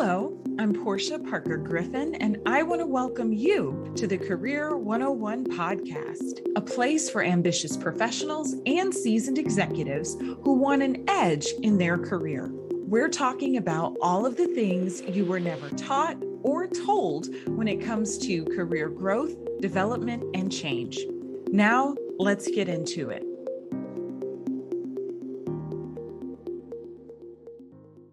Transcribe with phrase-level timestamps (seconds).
[0.00, 5.46] Hello, I'm Porschia Parker Griffin, and I want to welcome you to the Career 101
[5.46, 11.98] podcast, a place for ambitious professionals and seasoned executives who want an edge in their
[11.98, 12.48] career.
[12.70, 17.84] We're talking about all of the things you were never taught or told when it
[17.84, 21.00] comes to career growth, development, and change.
[21.48, 23.27] Now, let's get into it.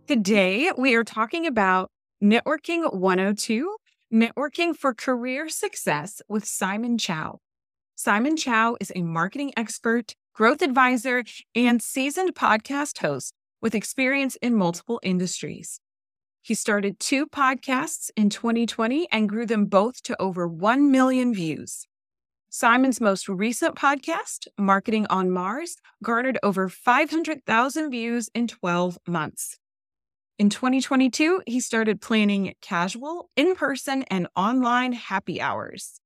[0.07, 1.89] Today, we are talking about
[2.23, 3.75] Networking 102
[4.13, 7.39] Networking for Career Success with Simon Chou.
[7.95, 11.23] Simon Chou is a marketing expert, growth advisor,
[11.55, 13.33] and seasoned podcast host
[13.63, 15.79] with experience in multiple industries.
[16.43, 21.87] He started two podcasts in 2020 and grew them both to over 1 million views.
[22.51, 29.57] Simon's most recent podcast, Marketing on Mars, garnered over 500,000 views in 12 months.
[30.37, 36.01] In 2022, he started planning casual, in person, and online happy hours.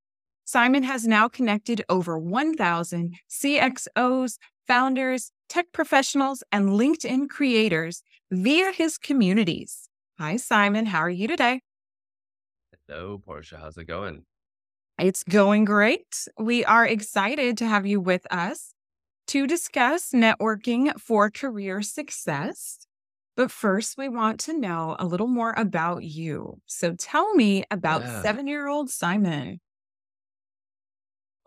[0.45, 8.99] Simon has now connected over 1,000 CXOs, founders, tech professionals, and LinkedIn creators via his
[8.99, 9.89] communities.
[10.19, 10.85] Hi, Simon.
[10.85, 11.61] How are you today?
[12.87, 13.59] Hello, Porschia.
[13.59, 14.25] How's it going?
[14.99, 16.27] It's going great.
[16.37, 18.75] We are excited to have you with us
[19.27, 22.85] to discuss networking for career success.
[23.39, 26.59] But first, we want to know a little more about you.
[26.65, 28.21] So tell me about Yeah.
[28.21, 29.61] seven year old Simon.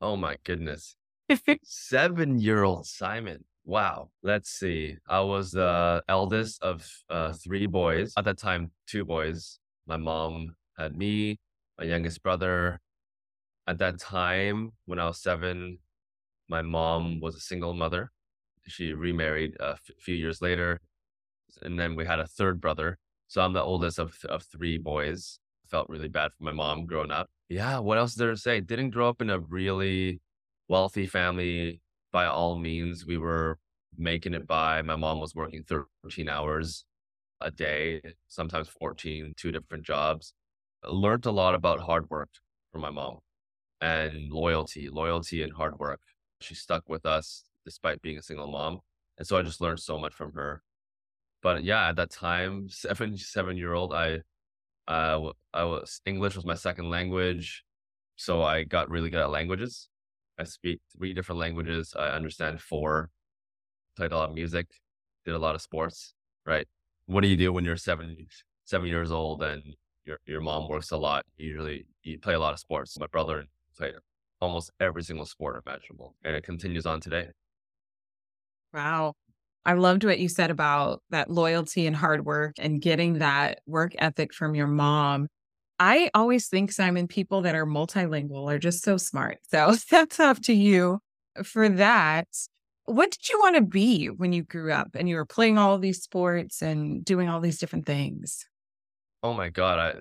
[0.01, 0.97] Oh my goodness.
[1.63, 3.45] Seven year old Simon.
[3.67, 4.11] Wow.
[4.23, 4.97] Let's see.
[5.07, 8.15] I was the eldest of uh, three boys.
[8.17, 9.61] At that time, two boys.
[9.87, 11.41] My mom had me,
[11.79, 12.81] my youngest brother.
[13.67, 15.79] At that time, when I was seven,
[16.49, 18.13] my mom was a single mother.
[18.67, 20.81] She remarried a f- few years later.
[21.61, 22.99] And then we had a third brother.
[23.29, 25.39] So I'm the oldest of, of three boys.
[25.69, 27.29] Felt really bad for my mom growing up.
[27.49, 27.79] Yeah.
[27.79, 28.61] What else is there to say?
[28.61, 30.21] Didn't grow up in a really
[30.69, 31.81] wealthy family
[32.13, 33.07] by all means.
[33.07, 33.59] We were
[33.97, 34.83] making it by.
[34.83, 36.85] My mom was working 13 hours
[37.41, 40.35] a day, sometimes 14, two different jobs.
[40.85, 42.31] Learned a lot about hard work
[42.71, 43.19] from my mom
[43.81, 46.01] and loyalty, loyalty and hard work.
[46.41, 48.81] She stuck with us despite being a single mom.
[49.19, 50.63] And so I just learned so much from her.
[51.43, 54.21] But yeah, at that time, seven, seven year old, I,
[54.89, 57.65] uh, I was English was my second language.
[58.17, 59.89] So I got really good at languages.
[60.39, 61.95] I speak three different languages.
[61.99, 63.11] I understand four.
[63.97, 64.67] Played a lot of music.
[65.25, 66.15] Did a lot of sports.
[66.47, 66.67] Right.
[67.07, 68.17] What do you do when you're seven
[68.65, 69.63] seven years old and
[70.05, 71.25] your your mom works a lot?
[71.37, 72.99] Usually you play a lot of sports.
[72.99, 73.45] My brother
[73.77, 73.95] played
[74.41, 77.29] almost every single sport imaginable, and it continues on today.
[78.73, 79.15] Wow.
[79.65, 83.93] I loved what you said about that loyalty and hard work and getting that work
[83.99, 85.29] ethic from your mom.
[85.79, 89.39] I always think, Simon, people that are multilingual are just so smart.
[89.51, 91.01] So that's up to you
[91.45, 92.29] for that.
[92.85, 95.79] What did you want to be when you grew up and you were playing all
[95.79, 98.45] these sports and doing all these different things?
[99.23, 99.79] Oh my god!
[99.79, 100.01] I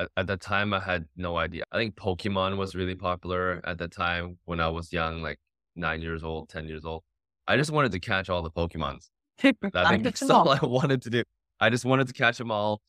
[0.00, 1.64] at, at the time I had no idea.
[1.72, 5.38] I think Pokemon was really popular at the time when I was young, like
[5.76, 7.02] nine years old, ten years old.
[7.46, 9.08] I just wanted to catch all the Pokemons.
[9.42, 9.52] I
[9.90, 10.58] think that's all all.
[10.62, 11.22] I wanted to do.
[11.60, 12.80] I just wanted to catch them all.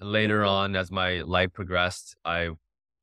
[0.00, 0.48] Later mm-hmm.
[0.48, 2.50] on, as my life progressed, I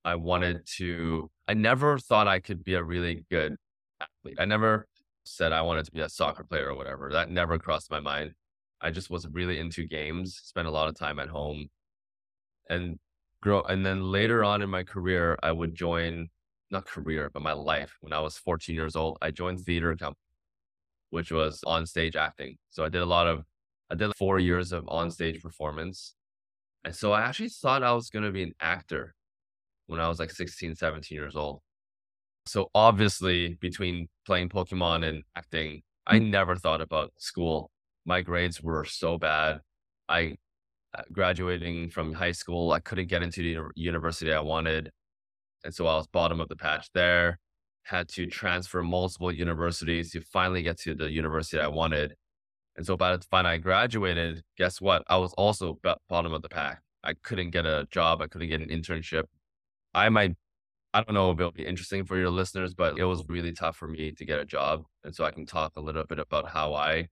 [0.03, 1.29] I wanted to.
[1.47, 3.55] I never thought I could be a really good
[4.01, 4.37] athlete.
[4.39, 4.87] I never
[5.23, 7.09] said I wanted to be a soccer player or whatever.
[7.11, 8.33] That never crossed my mind.
[8.81, 10.39] I just was really into games.
[10.43, 11.67] Spent a lot of time at home,
[12.69, 12.99] and
[13.41, 13.61] grow.
[13.61, 16.29] And then later on in my career, I would join
[16.71, 17.97] not career, but my life.
[18.01, 20.17] When I was 14 years old, I joined theater company
[21.11, 22.57] which was on stage acting.
[22.69, 23.43] So I did a lot of,
[23.89, 26.15] I did four years of on stage performance.
[26.83, 29.13] And so I actually thought I was going to be an actor
[29.85, 31.61] when I was like 16, 17 years old.
[32.47, 37.69] So obviously, between playing Pokemon and acting, I never thought about school.
[38.05, 39.59] My grades were so bad.
[40.09, 40.37] I,
[40.97, 44.91] uh, graduating from high school, I couldn't get into the university I wanted.
[45.63, 47.37] And so I was bottom of the patch there
[47.83, 52.13] had to transfer multiple universities to finally get to the university I wanted.
[52.77, 55.03] And so by the time I graduated, guess what?
[55.07, 56.81] I was also bottom of the pack.
[57.03, 58.21] I couldn't get a job.
[58.21, 59.23] I couldn't get an internship.
[59.93, 60.35] I might,
[60.93, 63.75] I don't know if it'll be interesting for your listeners, but it was really tough
[63.75, 64.83] for me to get a job.
[65.03, 67.07] And so I can talk a little bit about how I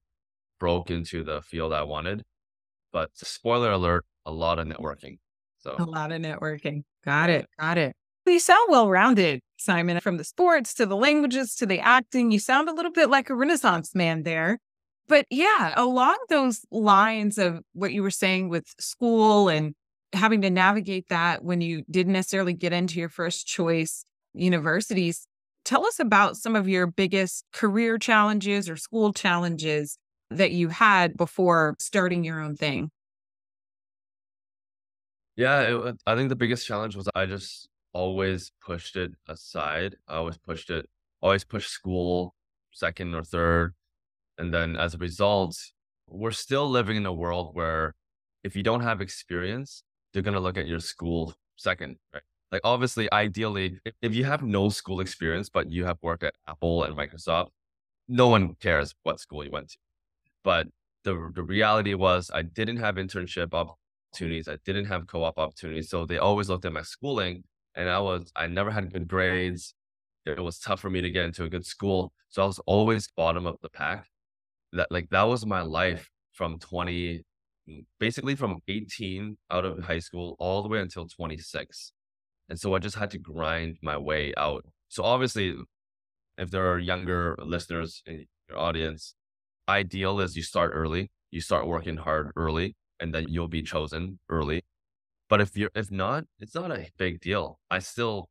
[0.59, 2.23] broke into the field I wanted.
[2.93, 5.19] But spoiler alert, a lot of networking.
[5.59, 6.83] So a lot of networking.
[7.03, 7.47] Got it.
[7.59, 7.95] Got it.
[8.29, 12.31] You sound well rounded, Simon, from the sports to the languages to the acting.
[12.31, 14.59] You sound a little bit like a Renaissance man there.
[15.07, 19.73] But yeah, along those lines of what you were saying with school and
[20.13, 25.27] having to navigate that when you didn't necessarily get into your first choice universities.
[25.65, 29.97] Tell us about some of your biggest career challenges or school challenges
[30.29, 32.91] that you had before starting your own thing.
[35.35, 39.95] Yeah, it, I think the biggest challenge was I just always pushed it aside.
[40.07, 40.87] I always pushed it,
[41.21, 42.35] always pushed school
[42.71, 43.73] second or third.
[44.37, 45.57] And then as a result,
[46.07, 47.95] we're still living in a world where
[48.43, 49.83] if you don't have experience,
[50.13, 52.23] they're going to look at your school second, right?
[52.51, 56.83] Like obviously, ideally, if you have no school experience, but you have worked at Apple
[56.83, 57.49] and Microsoft,
[58.07, 59.77] no one cares what school you went to.
[60.43, 60.67] But
[61.03, 64.47] the, the reality was I didn't have internship opportunities.
[64.47, 65.89] I didn't have co-op opportunities.
[65.89, 67.43] So they always looked at my schooling
[67.75, 69.73] and I was, I never had good grades.
[70.25, 72.11] It was tough for me to get into a good school.
[72.29, 74.05] So I was always bottom of the pack.
[74.73, 77.23] That like, that was my life from 20,
[77.69, 81.91] mm, basically from 18 out of high school all the way until 26.
[82.49, 84.65] And so I just had to grind my way out.
[84.89, 85.55] So obviously,
[86.37, 89.15] if there are younger listeners in your audience,
[89.67, 94.19] ideal is you start early, you start working hard early, and then you'll be chosen
[94.29, 94.63] early.
[95.29, 97.59] But if you're if not, it's not a big deal.
[97.69, 98.29] I still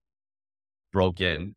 [0.93, 1.55] broke in,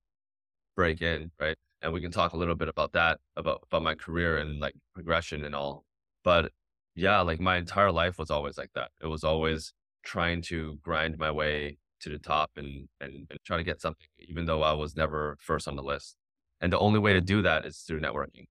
[0.75, 1.57] break in, right?
[1.81, 4.75] And we can talk a little bit about that, about about my career and like
[4.93, 5.83] progression and all.
[6.23, 6.51] But
[6.95, 8.91] yeah, like my entire life was always like that.
[9.01, 9.73] It was always
[10.03, 14.07] trying to grind my way to the top and, and, and try to get something,
[14.19, 16.15] even though I was never first on the list.
[16.59, 18.45] And the only way to do that is through networking.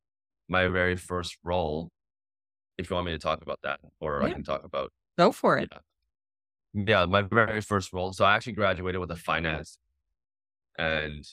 [0.48, 1.90] My very first role,
[2.78, 4.28] if you want me to talk about that, or yeah.
[4.28, 4.92] I can talk about.
[5.18, 5.68] Go for it.
[5.70, 5.78] Yeah.
[6.74, 8.12] Yeah, my very first role.
[8.12, 9.78] So I actually graduated with a finance
[10.78, 11.24] and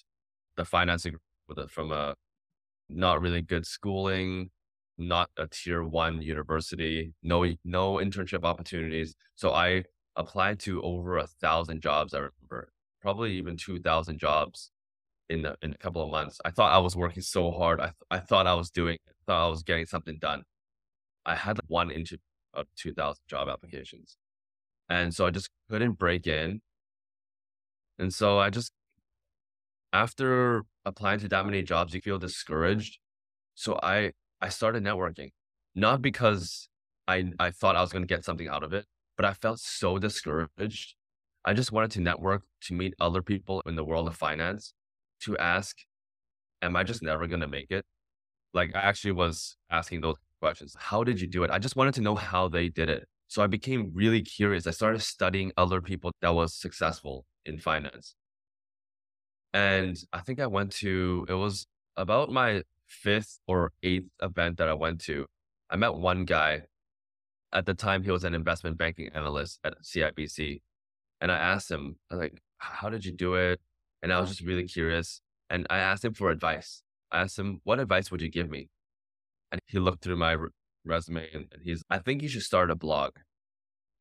[0.55, 1.15] the financing
[1.47, 2.15] with a, from a
[2.89, 4.49] not really good schooling,
[4.97, 9.15] not a tier one university, no no internship opportunities.
[9.35, 9.83] So I
[10.15, 12.13] applied to over a thousand jobs.
[12.13, 14.71] I remember probably even two thousand jobs
[15.29, 16.39] in the, in a couple of months.
[16.45, 17.79] I thought I was working so hard.
[17.79, 18.97] I th- I thought I was doing.
[19.07, 20.43] I thought I was getting something done.
[21.25, 22.17] I had like one into
[22.53, 24.17] of two thousand job applications,
[24.89, 26.61] and so I just couldn't break in.
[27.99, 28.71] And so I just
[29.93, 32.99] after applying to that many jobs, you feel discouraged.
[33.55, 34.11] So I
[34.41, 35.31] I started networking,
[35.75, 36.69] not because
[37.07, 38.85] I I thought I was going to get something out of it,
[39.15, 40.95] but I felt so discouraged.
[41.45, 44.73] I just wanted to network to meet other people in the world of finance
[45.21, 45.77] to ask,
[46.61, 47.85] am I just never going to make it?
[48.53, 50.75] Like I actually was asking those questions.
[50.77, 51.51] How did you do it?
[51.51, 53.07] I just wanted to know how they did it.
[53.27, 54.67] So I became really curious.
[54.67, 58.15] I started studying other people that was successful in finance.
[59.53, 64.69] And I think I went to, it was about my fifth or eighth event that
[64.69, 65.25] I went to.
[65.69, 66.63] I met one guy
[67.53, 70.61] at the time he was an investment banking analyst at CIBC.
[71.19, 73.59] And I asked him, I was like, how did you do it?
[74.03, 75.21] And I was just really curious.
[75.49, 76.83] And I asked him for advice.
[77.11, 78.69] I asked him, what advice would you give me?
[79.51, 80.35] And he looked through my
[80.87, 83.13] resume and he's, I think you should start a blog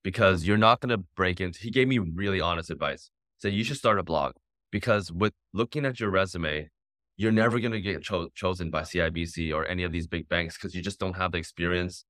[0.03, 3.11] because you're not going to break into, he gave me really honest advice.
[3.38, 4.35] Said, you should start a blog
[4.71, 6.69] because with looking at your resume,
[7.17, 10.56] you're never going to get cho- chosen by CIBC or any of these big banks
[10.56, 12.05] because you just don't have the experience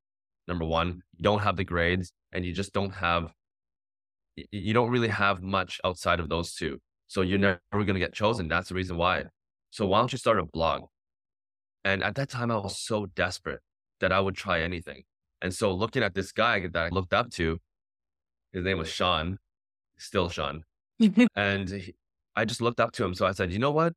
[0.49, 1.03] number one.
[1.17, 3.33] You don't have the grades and you just don't have
[4.53, 6.79] you don't really have much outside of those two.
[7.07, 8.49] So you're never going to get chosen.
[8.49, 9.25] That's the reason why.
[9.71, 10.83] So why don't you start a blog?
[11.85, 13.61] And at that time i was so desperate
[14.01, 15.03] that i would try anything
[15.43, 17.59] and so looking at this guy that i looked up to
[18.53, 19.39] his name was sean
[19.99, 20.63] still sean
[21.35, 21.95] and he,
[22.35, 23.93] i just looked up to him so i said you know what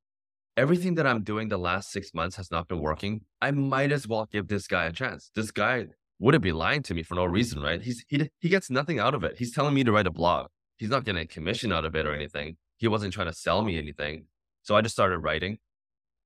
[0.57, 4.07] everything that i'm doing the last six months has not been working i might as
[4.07, 5.85] well give this guy a chance this guy
[6.19, 7.81] wouldn't be lying to me for no reason, right?
[7.81, 9.37] He's he he gets nothing out of it.
[9.37, 10.47] He's telling me to write a blog.
[10.77, 12.57] He's not getting a commission out of it or anything.
[12.77, 14.25] He wasn't trying to sell me anything.
[14.61, 15.57] So I just started writing.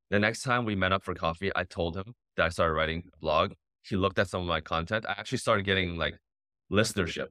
[0.10, 3.03] The next time we met up for coffee, I told him that I started writing
[3.13, 3.53] a blog.
[3.84, 5.06] He looked at some of my content.
[5.08, 6.18] I actually started getting like
[6.72, 7.28] listenership.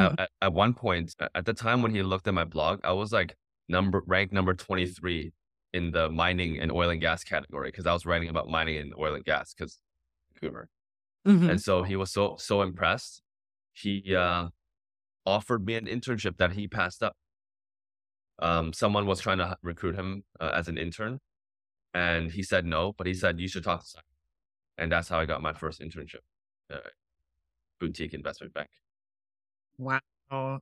[0.00, 0.14] Mm-hmm.
[0.18, 3.12] At, at one point, at the time when he looked at my blog, I was
[3.12, 3.34] like
[3.68, 5.32] number ranked number 23
[5.74, 8.94] in the mining and oil and gas category because I was writing about mining and
[8.98, 9.80] oil and gas because
[10.34, 10.68] Vancouver.
[11.26, 11.50] Mm-hmm.
[11.50, 13.22] And so he was so so impressed.
[13.72, 14.48] He uh,
[15.26, 17.16] offered me an internship that he passed up.
[18.40, 21.18] Um, someone was trying to recruit him uh, as an intern,
[21.92, 22.94] and he said no.
[22.96, 24.04] But he said you should talk to Simon,
[24.78, 26.22] and that's how I got my first internship,
[26.72, 26.78] uh,
[27.80, 28.68] boutique investment bank.
[29.78, 30.60] Wow!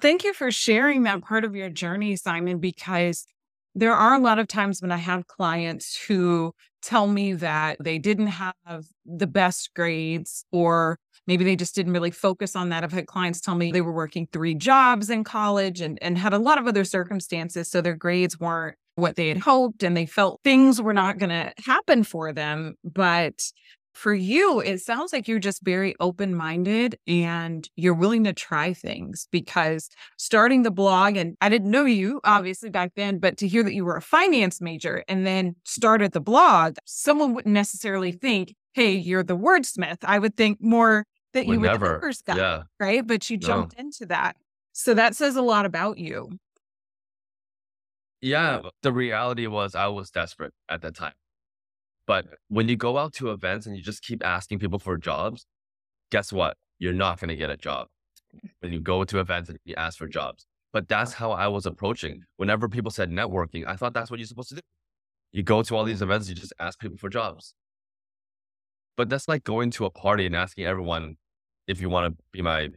[0.00, 2.58] Thank you for sharing that part of your journey, Simon.
[2.58, 3.26] Because
[3.74, 7.98] there are a lot of times when I have clients who tell me that they
[7.98, 12.82] didn't have the best grades or maybe they just didn't really focus on that.
[12.82, 16.32] I've had clients tell me they were working three jobs in college and, and had
[16.32, 17.70] a lot of other circumstances.
[17.70, 21.30] So their grades weren't what they had hoped and they felt things were not going
[21.30, 22.74] to happen for them.
[22.84, 23.42] But
[23.94, 28.72] for you, it sounds like you're just very open minded and you're willing to try
[28.72, 33.48] things because starting the blog, and I didn't know you obviously back then, but to
[33.48, 38.12] hear that you were a finance major and then started the blog, someone wouldn't necessarily
[38.12, 39.98] think, hey, you're the wordsmith.
[40.02, 41.86] I would think more that would you were never.
[41.86, 42.62] the numbers guy, yeah.
[42.78, 43.06] right?
[43.06, 43.84] But you jumped no.
[43.84, 44.36] into that.
[44.72, 46.38] So that says a lot about you.
[48.20, 48.62] Yeah.
[48.82, 51.14] The reality was I was desperate at that time.
[52.06, 55.46] But when you go out to events and you just keep asking people for jobs,
[56.10, 56.56] guess what?
[56.78, 57.88] You're not going to get a job
[58.60, 60.46] when you go to events and you ask for jobs.
[60.72, 62.22] But that's how I was approaching.
[62.36, 64.60] Whenever people said networking, I thought that's what you're supposed to do.
[65.32, 66.04] You go to all these mm-hmm.
[66.04, 67.54] events, you just ask people for jobs.
[68.96, 71.16] But that's like going to a party and asking everyone
[71.66, 72.70] if you want to be my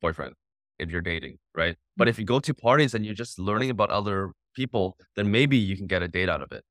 [0.00, 0.34] boyfriend,
[0.78, 1.76] if you're dating, right?
[1.96, 2.10] But mm-hmm.
[2.10, 5.76] if you go to parties and you're just learning about other people, then maybe you
[5.76, 6.64] can get a date out of it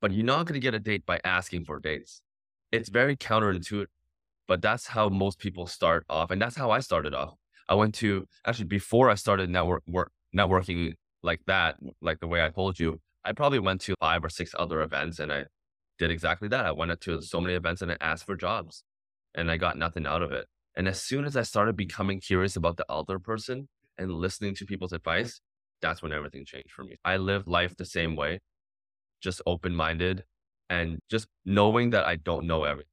[0.00, 2.22] but you're not going to get a date by asking for dates.
[2.70, 3.86] It's very counterintuitive,
[4.46, 6.30] but that's how most people start off.
[6.30, 7.34] And that's how I started off.
[7.68, 12.44] I went to actually before I started network work, networking like that, like the way
[12.44, 15.44] I told you, I probably went to five or six other events and I
[15.98, 16.64] did exactly that.
[16.64, 18.84] I went to so many events and I asked for jobs
[19.34, 20.46] and I got nothing out of it.
[20.76, 23.68] And as soon as I started becoming curious about the other person
[23.98, 25.40] and listening to people's advice,
[25.80, 26.96] that's when everything changed for me.
[27.04, 28.40] I lived life the same way
[29.20, 30.24] just open minded
[30.70, 32.90] and just knowing that I don't know everything.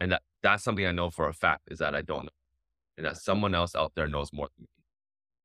[0.00, 2.30] And that that's something I know for a fact is that I don't know.
[2.96, 4.68] And that someone else out there knows more than me.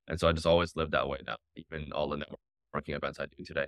[0.08, 3.26] And so I just always live that way now, even all the networking events I
[3.26, 3.66] do today.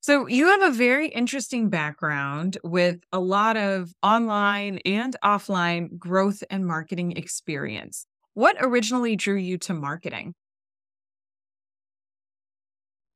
[0.00, 6.44] So you have a very interesting background with a lot of online and offline growth
[6.48, 8.06] and marketing experience.
[8.34, 10.34] What originally drew you to marketing?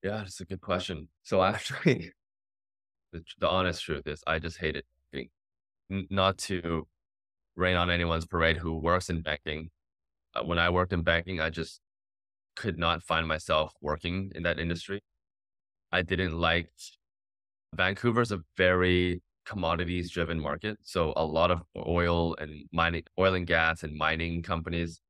[0.02, 1.08] Yeah, that's a good question.
[1.22, 2.12] So actually,
[3.12, 5.30] the, the honest truth is, I just hated banking.
[5.90, 6.86] N- not to
[7.56, 9.70] rain on anyone's parade who works in banking.
[10.34, 11.80] Uh, when I worked in banking, I just
[12.56, 15.02] could not find myself working in that industry.
[15.92, 16.70] I didn't like
[17.74, 20.78] Vancouver's a very commodities driven market.
[20.82, 25.00] So a lot of oil and mining, oil and gas and mining companies.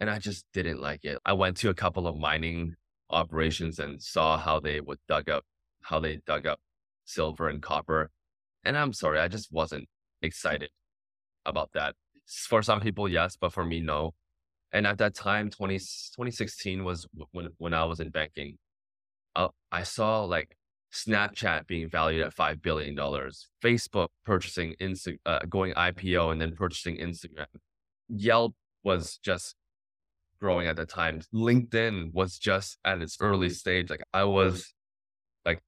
[0.00, 1.18] And I just didn't like it.
[1.24, 2.74] I went to a couple of mining
[3.10, 5.44] operations and saw how they would dug up
[5.84, 6.58] how they dug up
[7.04, 8.10] silver and copper.
[8.64, 9.86] And I'm sorry, I just wasn't
[10.22, 10.70] excited
[11.44, 11.94] about that.
[12.26, 14.14] For some people, yes, but for me, no.
[14.72, 18.56] And at that time, 20, 2016 was when, when I was in banking.
[19.36, 20.56] Uh, I saw like
[20.92, 22.96] Snapchat being valued at $5 billion,
[23.62, 27.46] Facebook purchasing, Insta, uh, going IPO and then purchasing Instagram.
[28.08, 29.54] Yelp was just
[30.44, 31.22] growing at the time.
[31.32, 33.54] LinkedIn was just at its early mm-hmm.
[33.54, 33.88] stage.
[33.88, 34.32] Like I mm-hmm.
[34.32, 34.74] was
[35.46, 35.60] like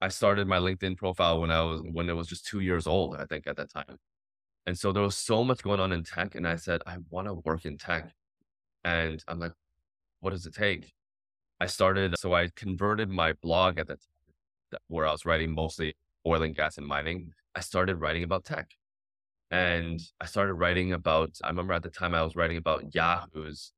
[0.00, 3.16] I started my LinkedIn profile when I was when it was just two years old,
[3.16, 3.96] I think at that time.
[4.66, 6.36] And so there was so much going on in tech.
[6.36, 8.12] And I said, I want to work in tech.
[8.84, 9.52] And I'm like,
[10.20, 10.92] what does it take?
[11.58, 15.96] I started, so I converted my blog at that time, where I was writing mostly
[16.24, 17.32] oil and gas and mining.
[17.56, 18.68] I started writing about tech.
[19.50, 23.72] And I started writing about, I remember at the time I was writing about Yahoo's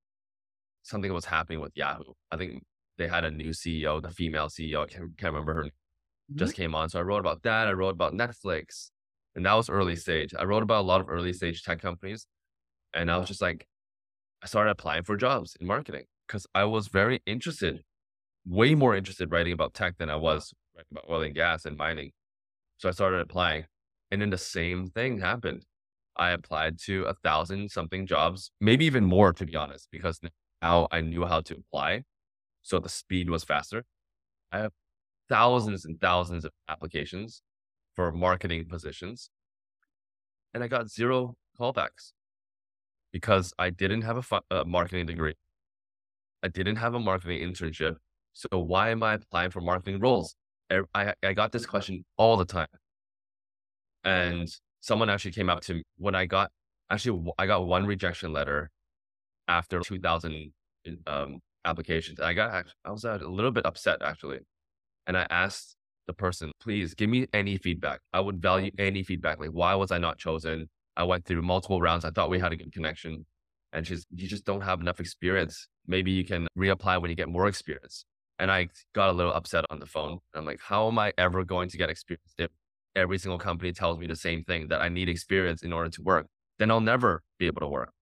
[0.82, 2.12] something was happening with Yahoo.
[2.30, 2.62] I think
[2.98, 4.82] they had a new CEO, the female CEO.
[4.82, 5.64] I can't, can't remember her.
[5.64, 6.38] Mm-hmm.
[6.38, 6.88] Just came on.
[6.88, 7.68] So I wrote about that.
[7.68, 8.90] I wrote about Netflix,
[9.34, 10.34] and that was early stage.
[10.38, 12.26] I wrote about a lot of early stage tech companies,
[12.94, 13.66] and I was just like,
[14.42, 17.82] I started applying for jobs in marketing because I was very interested,
[18.46, 21.76] way more interested writing about tech than I was writing about oil and gas and
[21.76, 22.10] mining.
[22.78, 23.66] So I started applying,
[24.10, 25.64] and then the same thing happened.
[26.16, 30.20] I applied to a thousand something jobs, maybe even more to be honest, because
[30.62, 32.04] how I knew how to apply.
[32.62, 33.84] So the speed was faster.
[34.52, 34.72] I have
[35.28, 37.42] thousands and thousands of applications
[37.94, 39.28] for marketing positions.
[40.54, 42.12] And I got zero callbacks
[43.12, 45.34] because I didn't have a, fu- a marketing degree.
[46.42, 47.96] I didn't have a marketing internship.
[48.32, 50.36] So why am I applying for marketing roles?
[50.94, 52.68] I, I got this question all the time.
[54.04, 54.48] And
[54.80, 56.50] someone actually came up to me when I got,
[56.88, 58.70] actually, I got one rejection letter
[59.52, 60.52] after 2000
[61.06, 62.18] um, applications.
[62.20, 64.40] I got, I was a little bit upset actually.
[65.06, 68.00] And I asked the person, please give me any feedback.
[68.12, 69.38] I would value any feedback.
[69.38, 70.68] Like, why was I not chosen?
[70.96, 72.04] I went through multiple rounds.
[72.04, 73.26] I thought we had a good connection.
[73.72, 75.68] And she's, you just don't have enough experience.
[75.86, 78.04] Maybe you can reapply when you get more experience.
[78.38, 80.18] And I got a little upset on the phone.
[80.34, 82.50] I'm like, how am I ever going to get experience if
[82.94, 86.02] every single company tells me the same thing that I need experience in order to
[86.02, 86.26] work,
[86.58, 87.92] then I'll never be able to work.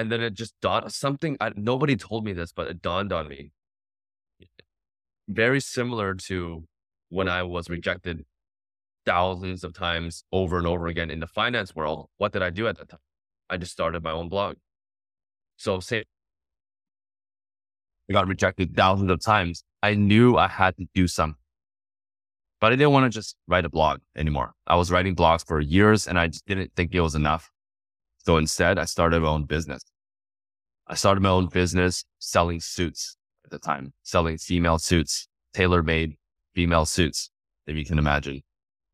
[0.00, 1.36] And then it just dawned something.
[1.42, 3.50] I, nobody told me this, but it dawned on me.
[5.28, 6.64] Very similar to
[7.10, 8.24] when I was rejected
[9.04, 12.08] thousands of times over and over again in the finance world.
[12.16, 13.00] What did I do at that time?
[13.50, 14.56] I just started my own blog.
[15.58, 16.04] So say
[18.08, 19.64] I got rejected thousands of times.
[19.82, 21.36] I knew I had to do something.
[22.58, 24.54] But I didn't want to just write a blog anymore.
[24.66, 27.50] I was writing blogs for years and I just didn't think it was enough.
[28.24, 29.82] So instead, I started my own business.
[30.86, 36.16] I started my own business selling suits at the time, selling female suits, tailor made
[36.54, 37.30] female suits,
[37.66, 38.42] if you can imagine.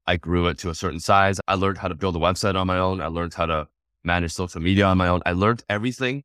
[0.07, 1.41] I grew it to a certain size.
[1.49, 3.01] I learned how to build a website on my own.
[3.01, 3.67] I learned how to
[4.05, 5.21] manage social media on my own.
[5.27, 6.23] I learned everything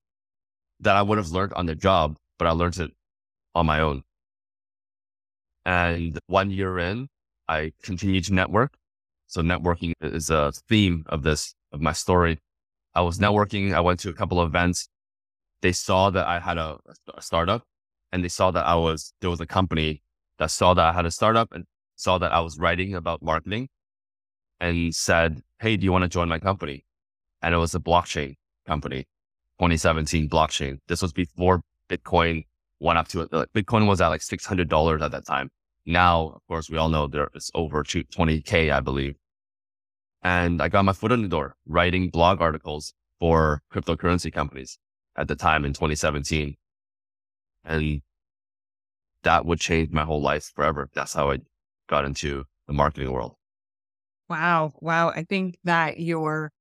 [0.82, 2.92] that I would have learned on the job, but I learned it
[3.56, 4.04] on my own.
[5.66, 7.08] And one year in,
[7.48, 8.76] I continued to network.
[9.28, 12.40] So networking is a theme of this, of my story.
[12.94, 13.74] I was networking.
[13.74, 14.90] I went to a couple of events.
[15.62, 16.78] They saw that I had a,
[17.14, 17.64] a startup
[18.12, 20.02] and they saw that I was, there was a company
[20.40, 23.70] that saw that I had a startup and saw that I was writing about marketing
[24.60, 26.86] and said, Hey, do you want to join my company?
[27.42, 28.36] And it was a blockchain
[28.68, 29.06] company,
[29.60, 30.80] 2017 blockchain.
[30.88, 32.46] This was before Bitcoin
[32.80, 33.32] went up to it.
[33.32, 35.50] Bitcoin was at like $600 at that time.
[35.86, 39.16] Now, of course, we all know there is over 20K, I believe.
[40.24, 44.78] And I got my foot in the door writing blog articles for cryptocurrency companies
[45.16, 46.56] at the time in 2017.
[47.64, 48.02] And
[49.24, 50.90] that would change my whole life forever.
[50.94, 51.40] That's how I
[51.88, 53.36] got into the marketing world.
[54.30, 54.74] Wow.
[54.80, 55.10] Wow.
[55.10, 56.52] I think that your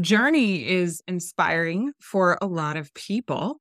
[0.00, 3.60] journey is inspiring for a lot of people.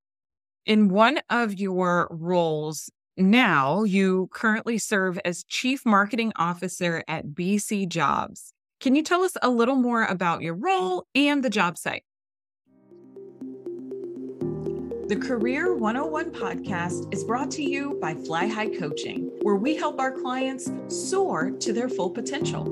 [0.66, 7.90] In one of your roles now, you currently serve as Chief Marketing Officer at BC
[7.90, 8.54] Jobs.
[8.80, 10.64] Can you tell us a little more about your mm.
[10.64, 12.04] role and the job site?
[15.10, 20.00] The Career 101 podcast is brought to you by Fly High Coaching, where we help
[20.00, 22.64] our clients soar to their full potential.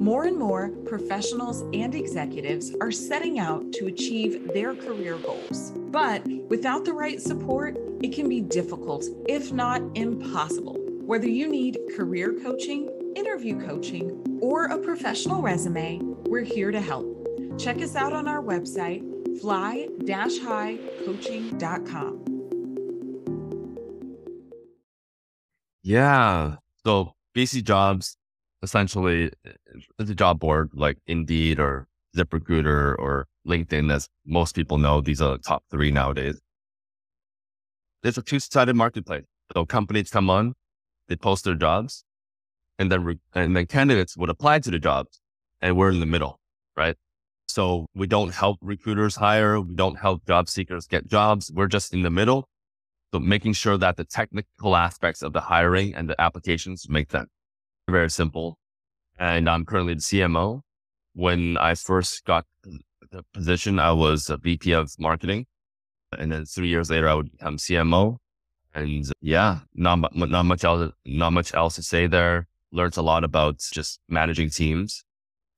[0.00, 5.70] More and more professionals and executives are setting out to achieve their career goals.
[5.76, 10.76] But without the right support, it can be difficult, if not impossible.
[11.04, 17.08] Whether you need career coaching, interview coaching, or a professional resume, we're here to help.
[17.58, 19.02] Check us out on our website
[19.40, 22.24] fly-highcoaching.com.
[25.82, 26.56] Yeah.
[26.84, 28.16] So BC Jobs
[28.62, 29.32] essentially
[29.98, 35.00] is a job board like Indeed or ZipRecruiter or LinkedIn, as most people know.
[35.00, 36.40] These are the top three nowadays.
[38.04, 39.24] It's a two-sided marketplace.
[39.54, 40.54] So companies come on,
[41.08, 42.04] they post their jobs,
[42.82, 45.20] and then re- and then candidates would apply to the jobs,
[45.62, 46.40] and we're in the middle,
[46.76, 46.96] right?
[47.48, 49.60] So we don't help recruiters hire.
[49.60, 51.50] We don't help job seekers get jobs.
[51.54, 52.48] We're just in the middle.
[53.12, 57.28] So making sure that the technical aspects of the hiring and the applications make sense.
[57.88, 58.58] Very simple.
[59.18, 60.62] And I'm currently the CMO.
[61.14, 62.46] When I first got
[63.10, 65.46] the position, I was a VP of marketing.
[66.18, 68.16] And then three years later, I would become CMO.
[68.74, 72.48] And yeah, not, not much else, not much else to say there.
[72.72, 75.04] Learned a lot about just managing teams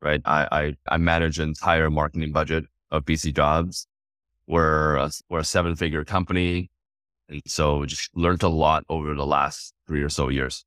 [0.04, 0.20] right?
[0.24, 3.88] I, I, I manage an entire marketing budget of BC Jobs.
[4.46, 6.70] We're a, we're a seven figure company.
[7.28, 10.64] And so just learned a lot over the last three or so years.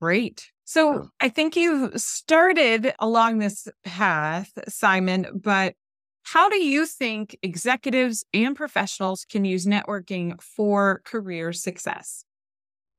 [0.00, 0.50] Great.
[0.64, 5.74] So I think you've started along this path, Simon, but
[6.22, 12.24] how do you think executives and professionals can use networking for career success?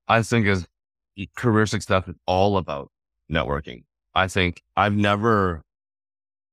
[0.08, 0.68] I think is
[1.36, 2.92] career success is all about
[3.32, 3.84] networking.
[4.14, 5.64] I think I've never.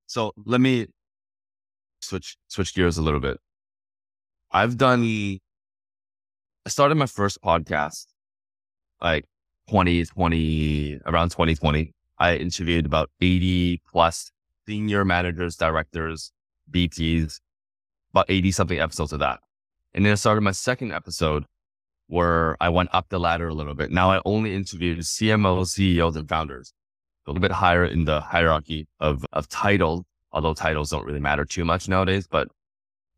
[0.07, 0.87] So let me
[2.01, 3.37] switch switch gears a little bit.
[4.51, 5.03] I've done.
[6.65, 8.05] I started my first podcast
[9.01, 9.25] like
[9.69, 11.91] 2020 around 2020.
[12.17, 14.31] I interviewed about 80 plus
[14.67, 16.31] senior managers, directors,
[16.71, 17.39] VPs,
[18.11, 19.39] about 80 something episodes of that.
[19.93, 21.45] And then I started my second episode
[22.09, 23.91] where I went up the ladder a little bit.
[23.91, 26.73] Now I only interview CMOs, CEOs, and founders
[27.25, 31.45] a little bit higher in the hierarchy of, of titles, although titles don't really matter
[31.45, 32.47] too much nowadays, but,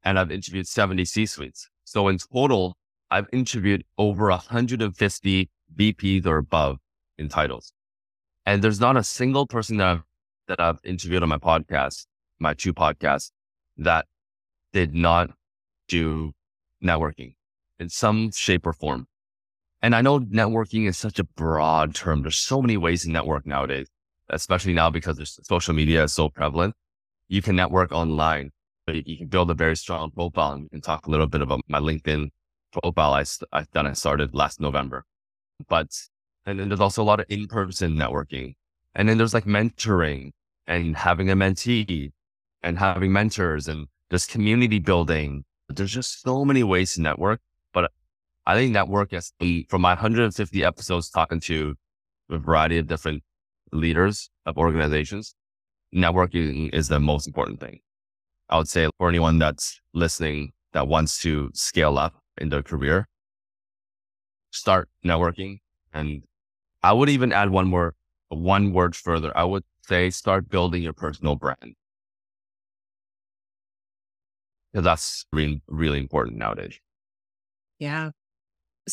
[0.03, 1.69] and I've interviewed 70 C suites.
[1.85, 2.75] So in total,
[3.09, 6.79] I've interviewed over 150 VPs or above
[7.17, 7.71] in titles.
[8.45, 10.03] And there's not a single person that I've,
[10.49, 12.07] that I've interviewed on my podcast,
[12.39, 13.31] my two podcasts
[13.77, 14.05] that
[14.73, 15.29] did not
[15.87, 16.33] do
[16.83, 17.35] networking
[17.81, 19.07] in some shape or form.
[19.81, 22.21] And I know networking is such a broad term.
[22.21, 23.87] There's so many ways to network nowadays,
[24.29, 26.75] especially now because social media is so prevalent.
[27.27, 28.51] You can network online,
[28.85, 30.53] but you can build a very strong profile.
[30.53, 32.29] And we can talk a little bit about my LinkedIn
[32.71, 35.03] profile I, I that I started last November.
[35.67, 35.87] But,
[36.45, 38.53] and then there's also a lot of in-person networking.
[38.93, 40.31] And then there's like mentoring
[40.67, 42.11] and having a mentee
[42.61, 45.45] and having mentors and just community building.
[45.67, 47.39] There's just so many ways to network.
[48.45, 49.33] I think network is
[49.69, 51.75] from my 150 episodes talking to
[52.29, 53.23] a variety of different
[53.71, 55.35] leaders of organizations,
[55.93, 57.79] networking is the most important thing.
[58.49, 63.07] I would say for anyone that's listening that wants to scale up in their career,
[64.51, 65.59] start networking.
[65.93, 66.23] And
[66.83, 67.95] I would even add one more,
[68.29, 69.35] one word further.
[69.37, 71.75] I would say start building your personal brand.
[74.73, 76.79] That's really, really important nowadays.
[77.79, 78.11] Yeah.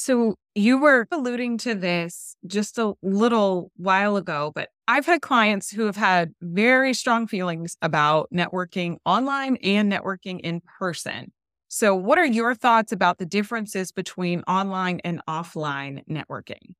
[0.00, 5.70] So you were alluding to this just a little while ago, but I've had clients
[5.70, 11.32] who have had very strong feelings about networking online and networking in person.
[11.68, 16.74] So, what are your thoughts about the differences between online and offline networking?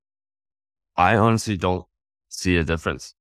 [0.96, 1.84] I honestly don't
[2.28, 3.14] see a difference.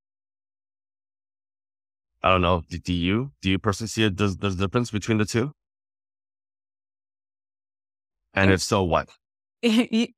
[2.24, 2.64] I don't know.
[2.70, 3.32] Do, you?
[3.42, 5.52] Do you personally see a there's, there's difference between the two?
[8.34, 9.10] And if so, what?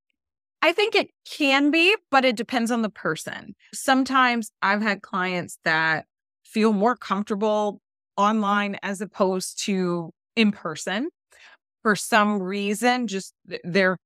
[0.61, 3.55] I think it can be, but it depends on the person.
[3.73, 6.05] Sometimes I've had clients that
[6.43, 7.79] feel more comfortable
[8.17, 11.09] online as opposed to in person.
[11.81, 13.97] For some reason, just their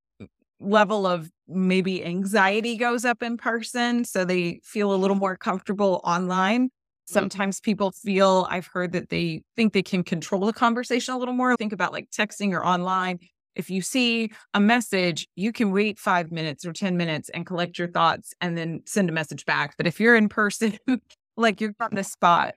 [0.60, 4.06] level of maybe anxiety goes up in person.
[4.06, 6.66] So they feel a little more comfortable online.
[6.66, 6.70] Mm.
[7.06, 11.34] Sometimes people feel, I've heard that they think they can control the conversation a little
[11.34, 11.56] more.
[11.58, 13.18] Think about like texting or online
[13.56, 17.78] if you see a message, you can wait five minutes or 10 minutes and collect
[17.78, 19.76] your thoughts and then send a message back.
[19.78, 20.78] But if you're in person,
[21.38, 22.56] like you're on the spot.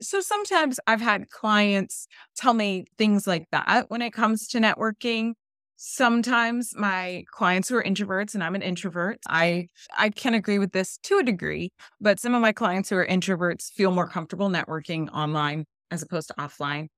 [0.00, 2.06] So sometimes I've had clients
[2.36, 5.32] tell me things like that when it comes to networking.
[5.76, 10.72] Sometimes my clients who are introverts and I'm an introvert, I I can agree with
[10.72, 14.48] this to a degree, but some of my clients who are introverts feel more comfortable
[14.48, 16.88] networking online as opposed to offline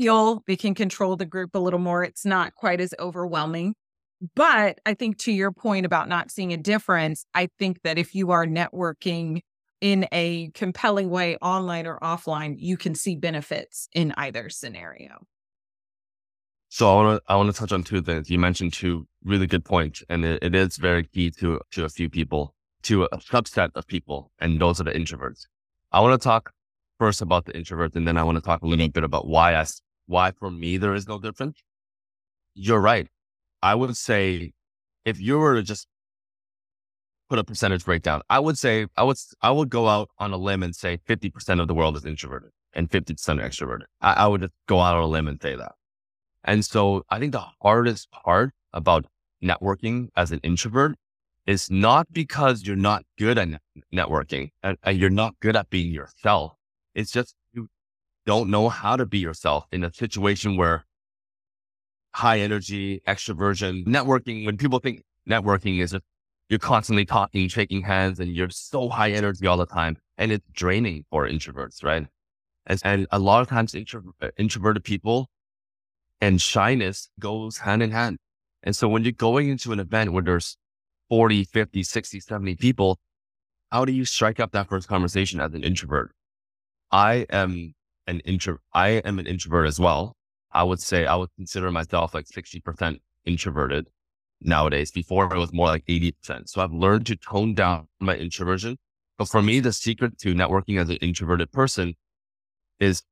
[0.00, 2.02] feel they can control the group a little more.
[2.02, 3.74] It's not quite as overwhelming.
[4.34, 8.14] But I think to your point about not seeing a difference, I think that if
[8.14, 9.40] you are networking
[9.80, 15.26] in a compelling way, online or offline, you can see benefits in either scenario.
[16.68, 18.30] So I want to I want to touch on two things.
[18.30, 21.88] You mentioned two really good points, and it, it is very key to to a
[21.88, 25.46] few people, to a subset of people, and those are the introverts.
[25.92, 26.52] I want to talk
[26.98, 29.56] first about the introverts, and then I want to talk a little bit about why
[29.56, 29.64] I
[30.10, 31.62] why for me there is no difference.
[32.54, 33.06] You're right.
[33.62, 34.52] I would say
[35.04, 35.86] if you were to just
[37.28, 40.36] put a percentage breakdown, I would say I would I would go out on a
[40.36, 43.84] limb and say 50% of the world is introverted and 50% extroverted.
[44.00, 45.72] I, I would just go out on a limb and say that.
[46.42, 49.06] And so I think the hardest part about
[49.42, 50.96] networking as an introvert
[51.46, 53.48] is not because you're not good at
[53.92, 56.52] networking and, and, you're not good at being yourself.
[56.94, 57.34] It's just
[58.30, 60.84] don't know how to be yourself in a situation where
[62.14, 66.04] high energy, extroversion, networking, when people think networking is just,
[66.48, 69.96] you're constantly talking, shaking hands, and you're so high energy all the time.
[70.16, 72.06] And it's draining for introverts, right?
[72.66, 74.00] And, and a lot of times intro,
[74.36, 75.28] introverted people
[76.20, 78.18] and shyness goes hand in hand.
[78.62, 80.56] And so when you're going into an event where there's
[81.08, 83.00] 40, 50, 60, 70 people,
[83.72, 86.12] how do you strike up that first conversation as an introvert?
[86.92, 87.74] I am
[88.06, 90.16] an intro, I am an introvert as well.
[90.52, 93.88] I would say I would consider myself like 60% introverted
[94.40, 94.90] nowadays.
[94.90, 96.48] Before it was more like 80%.
[96.48, 98.76] So I've learned to tone down my introversion.
[99.18, 101.94] But for me, the secret to networking as an introverted person
[102.80, 103.02] is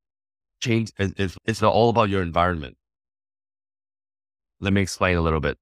[0.61, 0.91] change.
[0.99, 2.77] It's, it's all about your environment.
[4.61, 5.59] Let me explain a little bit.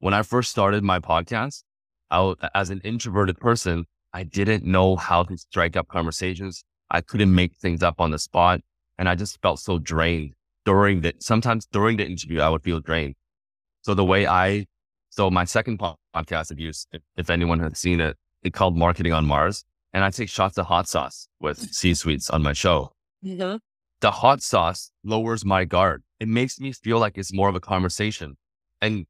[0.00, 1.62] When I first started my podcast,
[2.10, 6.64] I, as an introverted person, I didn't know how to strike up conversations.
[6.90, 8.60] I couldn't make things up on the spot.
[8.98, 12.80] And I just felt so drained during the, sometimes during the interview, I would feel
[12.80, 13.14] drained.
[13.82, 14.66] So the way I,
[15.10, 19.12] so my second podcast, if you, if, if anyone has seen it, it's called Marketing
[19.12, 19.64] on Mars.
[19.92, 22.92] And I take shots of hot sauce with C suites on my show.
[23.24, 23.56] Mm-hmm.
[24.00, 26.02] The hot sauce lowers my guard.
[26.20, 28.36] It makes me feel like it's more of a conversation.
[28.80, 29.06] And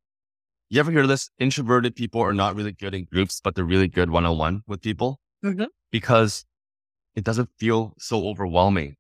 [0.71, 1.31] you ever hear this?
[1.39, 4.63] Introverted people are not really good in groups, but they're really good one on one
[4.67, 5.65] with people mm-hmm.
[5.91, 6.45] because
[7.17, 8.97] it doesn't feel so overwhelming.